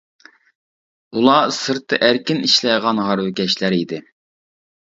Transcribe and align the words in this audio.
ئۇلار 1.17 1.53
سىرتتا 1.59 2.01
ئەركىن 2.09 2.43
ئىشلەيدىغان 2.47 3.05
ھارۋىكەشلەر 3.11 3.79
ئىدى. 3.81 4.05